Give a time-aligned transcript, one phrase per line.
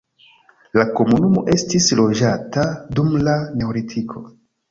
[0.79, 2.65] La komunumo estis loĝata
[2.99, 4.27] dum la neolitiko.